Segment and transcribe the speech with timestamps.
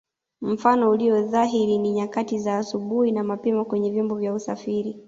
[0.41, 4.99] Mfano ulio dhahiri ni nyakati za asubuhi na mapema kwenye vyombo vya usafiri